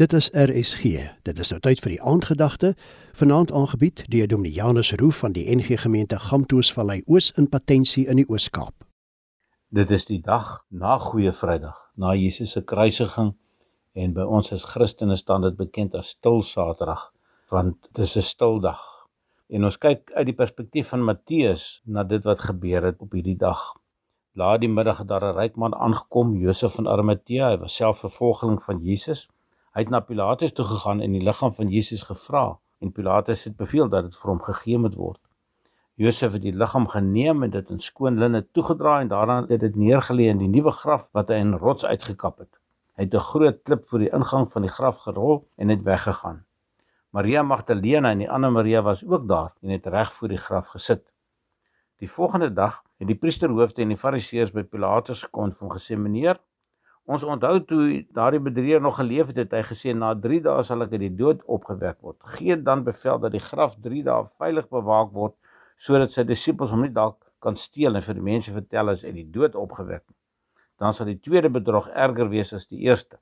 [0.00, 0.82] Dit is RSG.
[1.22, 2.70] Dit is nou tyd vir die aandgedagte,
[3.12, 8.16] vanaand aangebied deur Dominee Janus Roo van die NG Gemeente Gamtoosvallei Oos in Patensie in
[8.16, 8.86] die Oos-Kaap.
[9.68, 13.34] Dit is die dag na Goeie Vrydag, na Jesus se kruisiging
[13.92, 17.02] en by ons as Christene staan dit bekend as Stil Saterdag,
[17.52, 18.80] want dit is 'n stil dag.
[19.50, 23.36] En ons kyk uit die perspektief van Matteus na dit wat gebeur het op hierdie
[23.36, 23.60] dag.
[24.32, 28.02] Laat die middag het daar 'n ryk man aangekom, Josef van Arimatea, hy was self
[28.04, 29.28] 'n volgeling van Jesus.
[29.70, 33.54] Hy het na Pilatus toe gegaan en die liggaam van Jesus gevra en Pilatus het
[33.56, 35.20] beveel dat dit vir hom gegee moet word.
[36.00, 39.76] Josef het die liggaam geneem en dit in skoon linne toegedra en daarna het dit
[39.78, 42.58] neergelê in die nuwe graf wat hy in rots uitgekap het.
[42.98, 46.44] Hy het 'n groot klip voor die ingang van die graf gerol en het weggegaan.
[47.10, 50.66] Maria Magdalena en die ander Maria was ook daar en het reg voor die graf
[50.66, 51.12] gesit.
[51.98, 55.96] Die volgende dag het die priesterhoofde en die fariseërs by Pilatus gekom en hom gesê:
[55.96, 56.40] "Meneer,
[57.10, 60.84] Ons onthou toe daardie bedrieger nog geleef het, het hy gesê na 3 dae sal
[60.84, 62.18] ek uit die dood opgewek word.
[62.36, 65.34] Gee dan bevel dat die graf 3 dae veilig bewaak word
[65.80, 69.10] sodat sy disippels hom nie dalk kan steel en vir die mense vertel as hy
[69.16, 70.16] die dood opgewek het.
[70.78, 73.18] Dan sal die tweede bedrog erger wees as die eerste.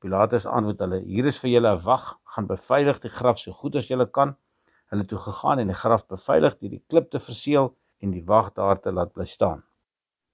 [0.00, 3.80] Pilatus antwoord hulle: "Hier is vir julle 'n wag, gaan beveilig die graf so goed
[3.80, 4.36] as julle kan."
[4.92, 8.54] Hulle toe gegaan en die graf beveilig deur die klip te verseël en die wag
[8.54, 9.64] daar te laat bly staan.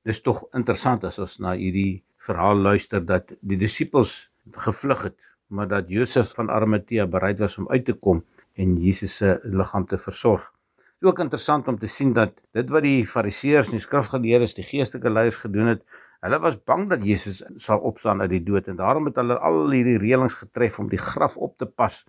[0.07, 4.13] Dis tog interessant as ons na hierdie verhaal luister dat die disippels
[4.55, 5.17] gevlug het,
[5.51, 8.21] maar dat Josef van Arimatea bereid was om uit te kom
[8.55, 10.45] en Jesus se liggaam te versorg.
[10.79, 14.55] Dit is ook interessant om te sien dat dit wat die fariseërs en die skrifgeleerdes,
[14.55, 15.83] die geestelike leiers gedoen het,
[16.23, 19.65] hulle was bang dat Jesus sal opstaan uit die dood en daarom het hulle al
[19.75, 22.05] hierdie reëlings getref om die graf op te pas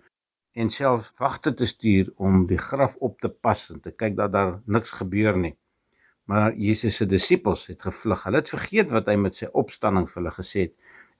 [0.54, 4.38] en self wagte te stuur om die graf op te pas en te kyk dat
[4.38, 5.56] daar niks gebeur nie.
[6.28, 8.26] Maar Jesus se disippels het gevlug.
[8.28, 10.74] Hulle het vergeet wat hy met sy opstanding vir hulle gesê het.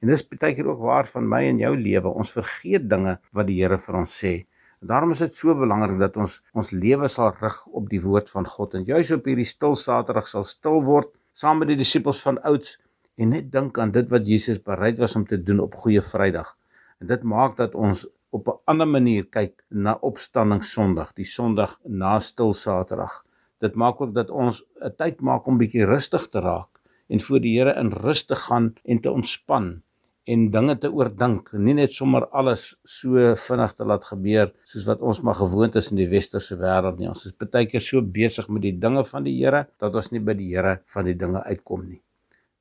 [0.04, 2.12] En dis baie keer ook waar van my en jou lewe.
[2.12, 4.34] Ons vergeet dinge wat die Here vir ons sê.
[4.82, 8.28] En daarom is dit so belangrik dat ons ons lewe sal rig op die woord
[8.30, 12.20] van God en juis op hierdie stil Saterdag sal stil word saam met die disippels
[12.22, 12.76] van ouds
[13.18, 16.54] en net dink aan dit wat Jesus bereid was om te doen op Goeie Vrydag.
[17.02, 21.80] En dit maak dat ons op 'n ander manier kyk na opstanding Sondag, die Sondag
[21.84, 23.24] na stil Saterdag
[23.64, 27.40] dit maak ook dat ons 'n tyd maak om bietjie rustig te raak en voor
[27.40, 29.82] die Here in rus te gaan en te ontspan
[30.28, 31.52] en dinge te oordink.
[31.52, 35.88] Nie net sommer alles so vinnig te laat gebeur soos wat ons maar gewoond is
[35.90, 37.08] in die westerse wêreld nie.
[37.08, 40.20] Ons is baie keer so besig met die dinge van die Here dat ons nie
[40.20, 42.02] by die Here van die dinge uitkom nie.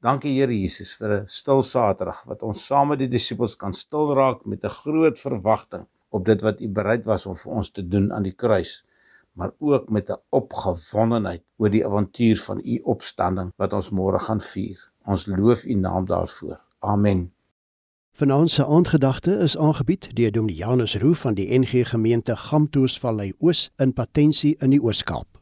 [0.03, 4.16] Dankie Here Jesus vir 'n stil Saterdag wat ons saam met die disippels kan stil
[4.16, 7.81] raak met 'n groot verwagting op dit wat U bereid was om vir ons te
[7.81, 8.84] doen aan die kruis
[9.37, 14.41] maar ook met 'n opgewondenheid oor die avontuur van u opstanding wat ons môre gaan
[14.41, 14.91] vier.
[15.05, 16.61] Ons loof u naam daarvoor.
[16.79, 17.33] Amen.
[18.11, 23.71] Vanaand se aandgedagte is aangebied deur Dominee Janus Roo van die NG Gemeente Gamtoosvallei Oos
[23.75, 25.36] in Patensie in die Oos-Kaap.